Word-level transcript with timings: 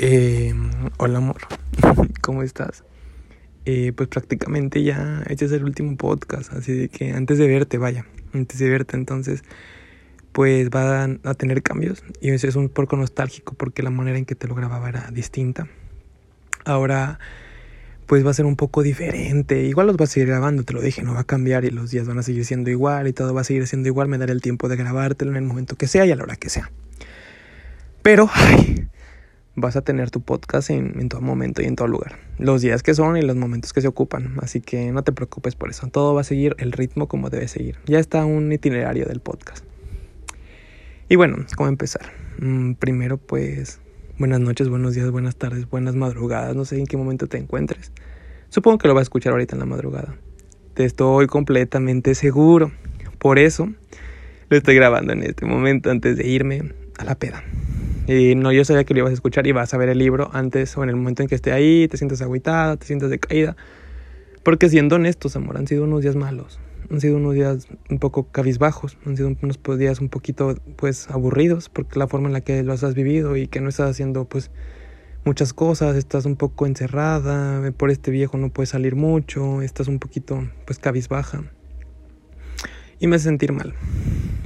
Eh, 0.00 0.54
hola 0.98 1.18
amor, 1.18 1.38
¿cómo 2.20 2.44
estás? 2.44 2.84
Eh, 3.64 3.92
pues 3.96 4.08
prácticamente 4.08 4.84
ya 4.84 5.24
este 5.28 5.46
es 5.46 5.50
el 5.50 5.64
último 5.64 5.96
podcast, 5.96 6.52
así 6.52 6.88
que 6.88 7.10
antes 7.10 7.36
de 7.36 7.48
verte, 7.48 7.78
vaya, 7.78 8.06
antes 8.32 8.60
de 8.60 8.70
verte 8.70 8.96
entonces, 8.96 9.42
pues 10.30 10.70
va 10.70 11.02
a, 11.02 11.34
tener 11.34 11.64
cambios 11.64 12.04
y 12.20 12.30
eso 12.30 12.46
es 12.46 12.54
un 12.54 12.68
poco 12.68 12.96
nostálgico 12.96 13.54
porque 13.54 13.82
la 13.82 13.90
manera 13.90 14.18
en 14.18 14.24
que 14.24 14.36
te 14.36 14.46
lo 14.46 14.54
grababa 14.54 14.88
era 14.88 15.10
distinta. 15.10 15.66
Ahora 16.64 17.18
pues 18.06 18.24
va 18.24 18.30
a 18.30 18.34
ser 18.34 18.46
un 18.46 18.54
poco 18.54 18.84
diferente, 18.84 19.64
igual 19.64 19.88
los 19.88 19.96
vas 19.96 20.10
a 20.10 20.12
seguir 20.12 20.28
grabando, 20.28 20.62
te 20.62 20.74
lo 20.74 20.80
dije, 20.80 21.02
no 21.02 21.14
va 21.14 21.20
a 21.20 21.24
cambiar 21.24 21.64
y 21.64 21.70
los 21.70 21.90
días 21.90 22.06
van 22.06 22.20
a 22.20 22.22
seguir 22.22 22.44
siendo 22.44 22.70
igual 22.70 23.08
y 23.08 23.12
todo 23.12 23.34
va 23.34 23.40
a 23.40 23.44
seguir 23.44 23.66
siendo 23.66 23.88
igual, 23.88 24.06
me 24.06 24.16
daré 24.16 24.32
el 24.32 24.42
tiempo 24.42 24.68
de 24.68 24.76
grabártelo 24.76 25.32
en 25.32 25.38
el 25.38 25.42
momento 25.42 25.74
que 25.74 25.88
sea 25.88 26.06
y 26.06 26.12
a 26.12 26.16
la 26.16 26.22
hora 26.22 26.36
que 26.36 26.50
sea. 26.50 26.70
Pero, 28.02 28.30
ay, 28.32 28.87
vas 29.60 29.76
a 29.76 29.82
tener 29.82 30.10
tu 30.10 30.20
podcast 30.20 30.70
en, 30.70 31.08
todo 31.08 31.20
momento 31.20 31.62
y 31.62 31.66
en 31.66 31.76
todo 31.76 31.88
lugar. 31.88 32.16
Los 32.38 32.62
días 32.62 32.82
que 32.82 32.94
son 32.94 33.16
y 33.16 33.22
los 33.22 33.36
momentos 33.36 33.72
que 33.72 33.80
se 33.80 33.88
ocupan. 33.88 34.34
Así 34.40 34.60
que 34.60 34.92
no 34.92 35.02
te 35.02 35.12
preocupes 35.12 35.54
por 35.54 35.70
eso. 35.70 35.88
Todo 35.88 36.14
va 36.14 36.22
a 36.22 36.24
seguir 36.24 36.54
el 36.58 36.72
ritmo 36.72 37.08
como 37.08 37.30
debe 37.30 37.48
seguir. 37.48 37.76
Ya 37.86 37.98
está 37.98 38.24
un 38.24 38.52
itinerario 38.52 39.06
del 39.06 39.20
podcast. 39.20 39.64
Y 41.08 41.16
bueno, 41.16 41.38
¿cómo 41.56 41.68
empezar? 41.68 42.12
Mm, 42.38 42.74
primero 42.74 43.16
pues 43.16 43.80
buenas 44.18 44.40
noches, 44.40 44.68
buenos 44.68 44.94
días, 44.94 45.10
buenas 45.10 45.36
tardes, 45.36 45.68
buenas 45.68 45.94
madrugadas. 45.94 46.54
No 46.54 46.64
sé 46.64 46.78
en 46.78 46.86
qué 46.86 46.96
momento 46.96 47.26
te 47.26 47.38
encuentres. 47.38 47.92
Supongo 48.50 48.78
que 48.78 48.88
lo 48.88 48.94
vas 48.94 49.02
a 49.02 49.02
escuchar 49.02 49.32
ahorita 49.32 49.56
en 49.56 49.60
la 49.60 49.66
madrugada. 49.66 50.14
Te 50.74 50.84
estoy 50.84 51.26
completamente 51.26 52.14
seguro. 52.14 52.70
Por 53.18 53.38
eso 53.38 53.68
lo 54.48 54.56
estoy 54.56 54.76
grabando 54.76 55.12
en 55.12 55.22
este 55.22 55.44
momento 55.44 55.90
antes 55.90 56.16
de 56.16 56.26
irme 56.26 56.72
a 56.98 57.04
la 57.04 57.14
peda. 57.14 57.42
Y 58.08 58.34
no, 58.34 58.52
yo 58.52 58.64
sabía 58.64 58.84
que 58.84 58.94
lo 58.94 59.00
ibas 59.00 59.10
a 59.10 59.14
escuchar 59.14 59.46
y 59.46 59.52
vas 59.52 59.74
a 59.74 59.76
ver 59.76 59.90
el 59.90 59.98
libro 59.98 60.30
antes 60.32 60.74
o 60.78 60.82
en 60.82 60.88
el 60.88 60.96
momento 60.96 61.22
en 61.22 61.28
que 61.28 61.34
esté 61.34 61.52
ahí, 61.52 61.86
te 61.88 61.98
sientas 61.98 62.22
agüitada, 62.22 62.78
te 62.78 62.86
sientas 62.86 63.10
decaída. 63.10 63.54
Porque 64.42 64.70
siendo 64.70 64.96
honestos, 64.96 65.36
amor, 65.36 65.58
han 65.58 65.66
sido 65.66 65.84
unos 65.84 66.00
días 66.00 66.16
malos. 66.16 66.58
Han 66.90 67.02
sido 67.02 67.18
unos 67.18 67.34
días 67.34 67.68
un 67.90 67.98
poco 67.98 68.28
cabizbajos, 68.32 68.96
han 69.04 69.18
sido 69.18 69.36
unos 69.42 69.58
días 69.78 70.00
un 70.00 70.08
poquito 70.08 70.54
pues 70.76 71.10
aburridos 71.10 71.68
porque 71.68 71.98
la 71.98 72.08
forma 72.08 72.28
en 72.28 72.32
la 72.32 72.40
que 72.40 72.62
los 72.62 72.82
has 72.82 72.94
vivido 72.94 73.36
y 73.36 73.46
que 73.46 73.60
no 73.60 73.68
estás 73.68 73.90
haciendo 73.90 74.24
pues 74.24 74.50
muchas 75.26 75.52
cosas, 75.52 75.94
estás 75.94 76.24
un 76.24 76.36
poco 76.36 76.66
encerrada, 76.66 77.70
por 77.72 77.90
este 77.90 78.10
viejo 78.10 78.38
no 78.38 78.48
puedes 78.48 78.70
salir 78.70 78.96
mucho, 78.96 79.60
estás 79.60 79.86
un 79.86 79.98
poquito 79.98 80.48
pues 80.64 80.78
cabizbaja. 80.78 81.44
Y 83.00 83.06
me 83.06 83.16
hace 83.16 83.24
sentir 83.24 83.52
mal. 83.52 83.74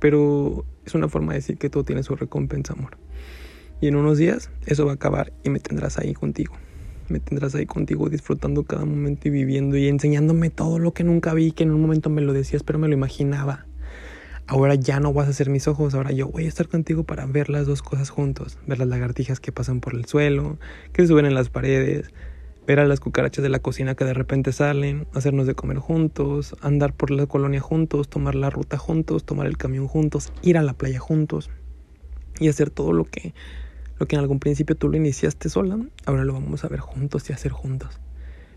Pero 0.00 0.64
es 0.84 0.94
una 0.94 1.08
forma 1.08 1.32
de 1.32 1.38
decir 1.38 1.56
que 1.56 1.70
todo 1.70 1.84
tiene 1.84 2.02
su 2.02 2.14
recompensa, 2.14 2.74
amor. 2.74 2.98
Y 3.80 3.88
en 3.88 3.96
unos 3.96 4.18
días 4.18 4.50
eso 4.66 4.86
va 4.86 4.92
a 4.92 4.94
acabar 4.94 5.32
y 5.42 5.50
me 5.50 5.60
tendrás 5.60 5.98
ahí 5.98 6.14
contigo. 6.14 6.54
Me 7.08 7.20
tendrás 7.20 7.54
ahí 7.54 7.66
contigo 7.66 8.08
disfrutando 8.08 8.64
cada 8.64 8.84
momento 8.84 9.28
y 9.28 9.30
viviendo 9.30 9.76
y 9.76 9.88
enseñándome 9.88 10.50
todo 10.50 10.78
lo 10.78 10.92
que 10.92 11.04
nunca 11.04 11.34
vi, 11.34 11.52
que 11.52 11.64
en 11.64 11.70
un 11.70 11.80
momento 11.80 12.08
me 12.08 12.22
lo 12.22 12.32
decías, 12.32 12.62
pero 12.62 12.78
me 12.78 12.88
lo 12.88 12.94
imaginaba. 12.94 13.66
Ahora 14.46 14.74
ya 14.74 15.00
no 15.00 15.12
vas 15.12 15.28
a 15.28 15.32
ser 15.32 15.48
mis 15.48 15.68
ojos, 15.68 15.94
ahora 15.94 16.12
yo 16.12 16.28
voy 16.28 16.44
a 16.44 16.48
estar 16.48 16.68
contigo 16.68 17.04
para 17.04 17.24
ver 17.26 17.48
las 17.48 17.66
dos 17.66 17.82
cosas 17.82 18.10
juntos. 18.10 18.58
Ver 18.66 18.78
las 18.78 18.88
lagartijas 18.88 19.40
que 19.40 19.52
pasan 19.52 19.80
por 19.80 19.94
el 19.94 20.04
suelo, 20.04 20.58
que 20.92 21.06
suben 21.06 21.26
en 21.26 21.34
las 21.34 21.48
paredes, 21.48 22.12
ver 22.66 22.80
a 22.80 22.86
las 22.86 23.00
cucarachas 23.00 23.42
de 23.42 23.48
la 23.48 23.58
cocina 23.58 23.94
que 23.94 24.04
de 24.04 24.14
repente 24.14 24.52
salen, 24.52 25.06
hacernos 25.14 25.46
de 25.46 25.54
comer 25.54 25.78
juntos, 25.78 26.56
andar 26.60 26.94
por 26.94 27.10
la 27.10 27.26
colonia 27.26 27.60
juntos, 27.60 28.08
tomar 28.08 28.34
la 28.34 28.50
ruta 28.50 28.78
juntos, 28.78 29.24
tomar 29.24 29.46
el 29.46 29.56
camión 29.56 29.86
juntos, 29.86 30.32
ir 30.42 30.56
a 30.56 30.62
la 30.62 30.72
playa 30.72 30.98
juntos 30.98 31.50
y 32.40 32.48
hacer 32.48 32.70
todo 32.70 32.92
lo 32.92 33.04
que 33.04 33.34
lo 33.98 34.06
que 34.06 34.16
en 34.16 34.20
algún 34.20 34.40
principio 34.40 34.76
tú 34.76 34.88
lo 34.88 34.96
iniciaste 34.96 35.48
sola, 35.48 35.78
ahora 36.04 36.24
lo 36.24 36.32
vamos 36.32 36.64
a 36.64 36.68
ver 36.68 36.80
juntos 36.80 37.30
y 37.30 37.32
hacer 37.32 37.52
juntos. 37.52 38.00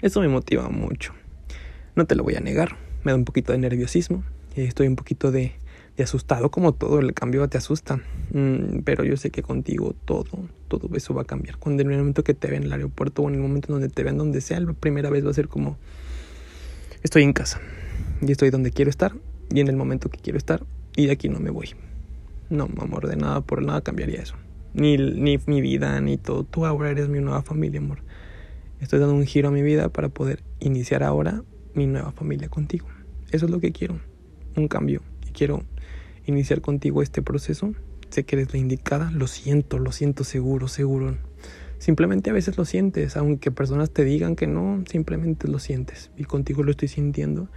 Eso 0.02 0.20
me 0.20 0.28
motiva 0.28 0.70
mucho. 0.70 1.14
No 1.96 2.06
te 2.06 2.16
lo 2.16 2.24
voy 2.24 2.36
a 2.36 2.40
negar, 2.40 2.76
me 3.04 3.12
da 3.12 3.16
un 3.18 3.26
poquito 3.26 3.52
de 3.52 3.60
nerviosismo, 3.60 4.24
estoy 4.56 4.88
un 4.88 4.96
poquito 4.96 5.32
de, 5.32 5.54
asustado, 6.04 6.52
como 6.52 6.74
todo 6.74 7.00
el 7.00 7.14
cambio 7.14 7.48
te 7.48 7.58
asusta. 7.58 8.00
Mm, 8.34 8.80
pero 8.84 9.04
yo 9.04 9.18
sé 9.18 9.30
que 9.30 9.42
contigo 9.42 9.96
todo, 10.06 10.26
todo 10.68 10.90
eso 10.96 11.14
va 11.14 11.24
a 11.24 11.26
cambiar. 11.26 11.58
Cuando 11.58 11.84
en 11.84 11.92
el 11.92 11.98
momento 11.98 12.24
que 12.24 12.34
te 12.34 12.48
vean 12.48 12.64
en 12.64 12.68
el 12.68 12.74
aeropuerto 12.74 13.24
o 13.24 13.30
en 13.30 13.36
el 13.36 13.42
momento 13.42 13.74
donde 13.74 13.90
te 13.90 14.04
vean 14.04 14.18
donde 14.18 14.42
sea, 14.42 14.60
la 14.60 14.74
primera 14.74 15.10
vez 15.10 15.26
va 15.26 15.32
a 15.32 15.34
ser 15.34 15.48
como 15.48 15.78
estoy 17.04 17.24
en 17.24 17.34
casa 17.34 17.62
y 18.22 18.32
estoy 18.32 18.50
donde 18.50 18.72
quiero 18.72 18.90
estar 18.90 19.14
y 19.50 19.60
en 19.60 19.68
el 19.68 19.76
momento 19.76 20.10
que 20.10 20.20
quiero 20.20 20.38
estar 20.38 20.64
y 20.96 21.06
de 21.08 21.14
aquí 21.14 21.30
no 21.30 21.40
me 21.40 21.50
voy. 21.50 21.70
No, 22.50 22.70
amor, 22.80 23.08
de 23.08 23.16
nada 23.16 23.42
por 23.42 23.62
nada 23.62 23.82
cambiaría 23.82 24.22
eso 24.22 24.36
ni, 24.78 24.98
ni 24.98 25.40
mi 25.46 25.62
vida, 25.62 26.00
ni 26.00 26.18
todo. 26.18 26.44
Tú 26.44 26.66
ahora 26.66 26.92
eres 26.92 27.10
mi 27.10 27.20
nueva 27.20 27.42
familia, 27.42 27.80
amor. 27.80 28.00
Estoy 28.80 29.00
dando 29.00 29.16
un 29.16 29.26
giro 29.26 29.50
a 29.50 29.52
mi 29.52 29.64
vida 29.64 29.90
para 29.90 30.10
poder 30.10 30.44
iniciar 30.60 31.04
ahora 31.04 31.44
mi 31.74 31.88
nueva 31.88 32.12
familia 32.12 32.48
contigo. 32.48 32.88
Eso 33.32 33.46
es 33.46 33.52
lo 33.52 33.60
que 33.60 33.72
quiero, 33.72 34.00
un 34.56 34.68
cambio. 34.68 35.02
Quiero 35.38 35.62
iniciar 36.26 36.62
contigo 36.62 37.04
este 37.04 37.22
proceso. 37.22 37.76
Sé 38.10 38.24
que 38.24 38.38
eres 38.38 38.54
la 38.54 38.58
indicada, 38.58 39.12
lo 39.12 39.28
siento, 39.28 39.78
lo 39.78 39.92
siento 39.92 40.24
seguro, 40.24 40.68
seguro. 40.68 41.16
Simplemente 41.78 42.32
a 42.32 42.34
veces 42.34 42.58
lo 42.58 42.66
sientes, 42.66 43.16
aunque 43.18 43.52
personas 43.52 43.92
te 43.92 44.04
digan 44.04 44.36
que 44.36 44.48
no, 44.48 44.84
simplemente 44.90 45.48
lo 45.48 45.60
sientes. 45.60 46.10
Y 46.18 46.24
contigo 46.24 46.64
lo 46.64 46.72
estoy 46.72 46.88
sintiendo. 46.88 47.50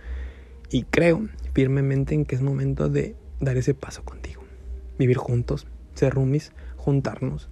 Y 0.71 0.83
creo 0.83 1.27
firmemente 1.55 2.15
en 2.15 2.27
que 2.27 2.35
es 2.35 2.43
momento 2.43 2.91
de 2.91 3.17
dar 3.41 3.57
ese 3.57 3.73
paso 3.73 4.05
contigo. 4.05 4.43
Vivir 4.99 5.17
juntos, 5.17 5.67
ser 5.95 6.13
roomies, 6.13 6.53
juntarnos. 6.77 7.49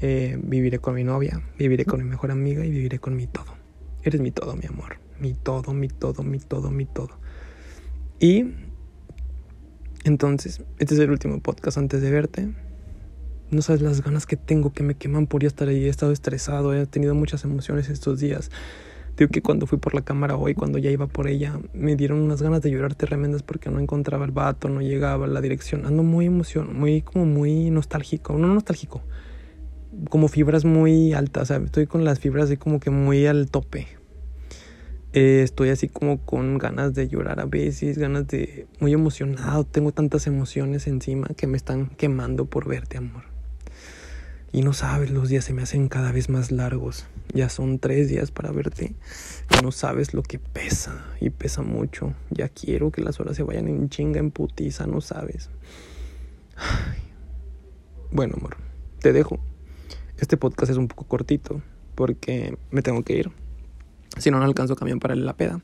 Eh, 0.00 0.40
viviré 0.42 0.80
con 0.80 0.96
mi 0.96 1.04
novia, 1.04 1.40
viviré 1.56 1.84
con 1.84 2.00
mi 2.00 2.04
mejor 2.04 2.32
amiga 2.32 2.66
y 2.66 2.70
viviré 2.72 2.98
con 2.98 3.14
mi 3.14 3.28
todo. 3.28 3.54
Eres 4.02 4.20
mi 4.20 4.32
todo, 4.32 4.56
mi 4.56 4.66
amor. 4.66 4.96
Mi 5.20 5.34
todo, 5.34 5.72
mi 5.72 5.86
todo, 5.86 6.24
mi 6.24 6.40
todo, 6.40 6.72
mi 6.72 6.84
todo. 6.84 7.20
Y 8.18 8.44
entonces, 10.08 10.62
este 10.78 10.94
es 10.94 11.00
el 11.00 11.10
último 11.10 11.40
podcast 11.40 11.78
antes 11.78 12.00
de 12.00 12.10
verte. 12.10 12.48
No 13.50 13.62
sabes 13.62 13.82
las 13.82 14.02
ganas 14.02 14.26
que 14.26 14.36
tengo 14.36 14.72
que 14.72 14.82
me 14.82 14.94
queman 14.94 15.26
por 15.26 15.42
ya 15.42 15.48
estar 15.48 15.68
ahí. 15.68 15.84
He 15.84 15.88
estado 15.88 16.12
estresado, 16.12 16.74
he 16.74 16.86
tenido 16.86 17.14
muchas 17.14 17.44
emociones 17.44 17.88
estos 17.90 18.18
días. 18.18 18.50
Digo 19.18 19.30
que 19.30 19.42
cuando 19.42 19.66
fui 19.66 19.78
por 19.78 19.94
la 19.94 20.00
cámara 20.02 20.36
hoy, 20.36 20.54
cuando 20.54 20.78
ya 20.78 20.90
iba 20.90 21.06
por 21.08 21.28
ella, 21.28 21.60
me 21.74 21.94
dieron 21.94 22.20
unas 22.20 22.40
ganas 22.40 22.62
de 22.62 22.70
llorar 22.70 22.94
tremendas 22.94 23.42
porque 23.42 23.68
no 23.68 23.80
encontraba 23.80 24.24
el 24.24 24.30
vato, 24.30 24.68
no 24.68 24.80
llegaba 24.80 25.26
la 25.26 25.40
dirección. 25.40 25.84
Ando 25.84 26.02
muy 26.02 26.26
emocionado, 26.26 26.72
muy 26.72 27.02
como 27.02 27.26
muy 27.26 27.70
nostálgico, 27.70 28.38
no 28.38 28.46
nostálgico, 28.46 29.02
como 30.08 30.28
fibras 30.28 30.64
muy 30.64 31.12
altas, 31.12 31.50
estoy 31.50 31.86
con 31.86 32.04
las 32.04 32.20
fibras 32.20 32.44
así 32.46 32.56
como 32.56 32.80
que 32.80 32.90
muy 32.90 33.26
al 33.26 33.50
tope. 33.50 33.97
Eh, 35.20 35.42
estoy 35.42 35.70
así 35.70 35.88
como 35.88 36.24
con 36.24 36.58
ganas 36.58 36.94
de 36.94 37.08
llorar 37.08 37.40
a 37.40 37.44
veces, 37.44 37.98
ganas 37.98 38.28
de... 38.28 38.68
muy 38.78 38.92
emocionado, 38.92 39.64
tengo 39.64 39.90
tantas 39.90 40.28
emociones 40.28 40.86
encima 40.86 41.26
que 41.36 41.48
me 41.48 41.56
están 41.56 41.88
quemando 41.88 42.44
por 42.44 42.68
verte, 42.68 42.98
amor. 42.98 43.24
Y 44.52 44.62
no 44.62 44.72
sabes, 44.72 45.10
los 45.10 45.28
días 45.28 45.44
se 45.44 45.52
me 45.52 45.62
hacen 45.62 45.88
cada 45.88 46.12
vez 46.12 46.28
más 46.28 46.52
largos. 46.52 47.04
Ya 47.34 47.48
son 47.48 47.80
tres 47.80 48.08
días 48.08 48.30
para 48.30 48.52
verte. 48.52 48.94
Y 49.58 49.64
no 49.64 49.72
sabes 49.72 50.14
lo 50.14 50.22
que 50.22 50.38
pesa. 50.38 51.04
Y 51.20 51.30
pesa 51.30 51.62
mucho. 51.62 52.14
Ya 52.30 52.48
quiero 52.48 52.92
que 52.92 53.02
las 53.02 53.18
horas 53.18 53.34
se 53.34 53.42
vayan 53.42 53.66
en 53.66 53.88
chinga, 53.88 54.20
en 54.20 54.30
putiza, 54.30 54.86
no 54.86 55.00
sabes. 55.00 55.50
Bueno, 58.12 58.36
amor, 58.38 58.56
te 59.00 59.12
dejo. 59.12 59.40
Este 60.16 60.36
podcast 60.36 60.70
es 60.70 60.78
un 60.78 60.86
poco 60.86 61.08
cortito 61.08 61.60
porque 61.96 62.56
me 62.70 62.82
tengo 62.82 63.02
que 63.02 63.16
ir. 63.16 63.47
Si 64.16 64.30
no, 64.30 64.38
no 64.38 64.44
alcanzo 64.44 64.76
camión 64.76 64.98
para 64.98 65.14
la 65.14 65.34
peda. 65.34 65.60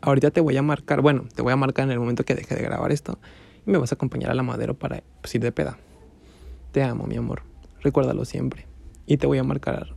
Ahorita 0.00 0.30
te 0.30 0.40
voy 0.40 0.56
a 0.56 0.62
marcar, 0.62 1.00
bueno, 1.00 1.24
te 1.34 1.42
voy 1.42 1.52
a 1.52 1.56
marcar 1.56 1.84
en 1.84 1.90
el 1.90 1.98
momento 1.98 2.24
que 2.24 2.34
deje 2.34 2.54
de 2.54 2.62
grabar 2.62 2.92
esto. 2.92 3.18
Y 3.66 3.70
me 3.70 3.78
vas 3.78 3.92
a 3.92 3.96
acompañar 3.96 4.30
a 4.30 4.34
la 4.34 4.42
madera 4.42 4.74
para 4.74 5.02
pues, 5.20 5.34
ir 5.34 5.42
de 5.42 5.52
peda. 5.52 5.76
Te 6.72 6.82
amo, 6.82 7.06
mi 7.06 7.16
amor. 7.16 7.42
Recuérdalo 7.82 8.24
siempre. 8.24 8.66
Y 9.06 9.16
te 9.16 9.26
voy 9.26 9.38
a 9.38 9.44
marcar 9.44 9.94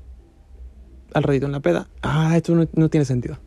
al 1.13 1.23
ratito 1.23 1.45
en 1.45 1.51
la 1.51 1.59
peda. 1.59 1.87
Ah, 2.01 2.35
esto 2.35 2.55
no, 2.55 2.89
tiene 2.89 3.05
sentido. 3.05 3.37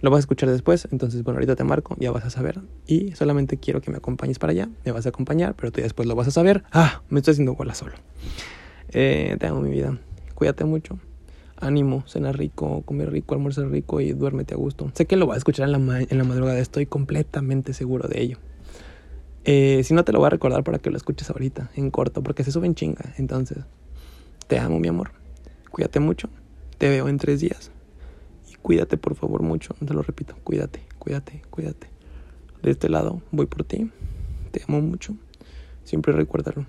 Lo 0.00 0.10
vas 0.10 0.18
a 0.18 0.20
escuchar 0.20 0.48
después, 0.48 0.86
entonces 0.92 1.24
bueno, 1.24 1.38
ahorita 1.38 1.56
te 1.56 1.64
marco, 1.64 1.96
ya 1.98 2.12
vas 2.12 2.24
a 2.24 2.30
saber. 2.30 2.60
Y 2.86 3.12
solamente 3.12 3.56
quiero 3.56 3.80
que 3.80 3.90
me 3.90 3.96
acompañes 3.96 4.38
para 4.38 4.52
allá. 4.52 4.68
Me 4.84 4.92
vas 4.92 5.06
a 5.06 5.08
acompañar, 5.08 5.54
pero 5.54 5.72
tú 5.72 5.80
después 5.80 6.06
lo 6.06 6.14
vas 6.14 6.28
a 6.28 6.30
saber. 6.30 6.62
Ah, 6.70 7.02
me 7.08 7.18
estoy 7.18 7.32
haciendo 7.32 7.54
bola 7.54 7.74
solo. 7.74 7.94
Eh, 8.90 9.36
te 9.40 9.46
amo 9.46 9.60
mi 9.60 9.70
vida. 9.70 9.98
Cuídate 10.34 10.64
mucho. 10.64 10.98
Ánimo, 11.60 12.04
cena 12.06 12.32
rico, 12.32 12.82
comer 12.82 13.10
rico, 13.10 13.34
almuerzo 13.34 13.68
rico 13.68 14.00
y 14.00 14.12
duérmete 14.12 14.54
a 14.54 14.56
gusto. 14.56 14.90
Sé 14.94 15.06
que 15.06 15.16
lo 15.16 15.26
vas 15.26 15.36
a 15.36 15.38
escuchar 15.38 15.68
en 15.68 15.72
la, 15.72 16.00
en 16.00 16.18
la 16.18 16.24
madrugada, 16.24 16.58
estoy 16.58 16.86
completamente 16.86 17.72
seguro 17.72 18.08
de 18.08 18.20
ello. 18.22 18.38
Eh, 19.44 19.82
si 19.82 19.94
no, 19.94 20.04
te 20.04 20.12
lo 20.12 20.18
voy 20.18 20.26
a 20.26 20.30
recordar 20.30 20.62
para 20.62 20.78
que 20.78 20.90
lo 20.90 20.96
escuches 20.96 21.30
ahorita, 21.30 21.70
en 21.74 21.90
corto, 21.90 22.22
porque 22.22 22.44
se 22.44 22.52
sube 22.52 22.66
en 22.66 22.74
chinga. 22.74 23.14
Entonces, 23.16 23.58
te 24.46 24.58
amo, 24.58 24.78
mi 24.78 24.88
amor. 24.88 25.12
Cuídate 25.70 26.00
mucho. 26.00 26.28
Te 26.76 26.88
veo 26.88 27.08
en 27.08 27.16
tres 27.16 27.40
días. 27.40 27.70
Y 28.46 28.56
cuídate, 28.56 28.98
por 28.98 29.14
favor, 29.14 29.42
mucho. 29.42 29.74
Te 29.74 29.94
lo 29.94 30.02
repito. 30.02 30.36
Cuídate, 30.44 30.82
cuídate, 30.98 31.42
cuídate. 31.50 31.88
De 32.62 32.70
este 32.70 32.88
lado, 32.88 33.22
voy 33.30 33.46
por 33.46 33.64
ti. 33.64 33.90
Te 34.50 34.62
amo 34.68 34.80
mucho. 34.80 35.16
Siempre 35.84 36.12
recuérdalo. 36.12 36.66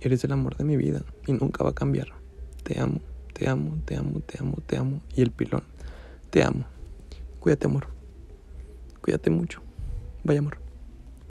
Eres 0.00 0.24
el 0.24 0.32
amor 0.32 0.56
de 0.56 0.64
mi 0.64 0.76
vida 0.76 1.02
y 1.26 1.32
nunca 1.32 1.62
va 1.62 1.70
a 1.70 1.74
cambiar. 1.74 2.08
Te 2.64 2.80
amo, 2.80 3.00
te 3.36 3.50
amo, 3.50 3.82
te 3.84 3.96
amo, 3.96 4.20
te 4.24 4.38
amo, 4.40 4.56
te 4.66 4.78
amo. 4.78 5.02
Y 5.14 5.20
el 5.20 5.30
pilón, 5.30 5.62
te 6.30 6.42
amo. 6.42 6.66
Cuídate, 7.38 7.66
amor. 7.66 7.88
Cuídate 9.02 9.28
mucho. 9.28 9.62
Vaya, 10.22 10.40
amor. 10.40 10.65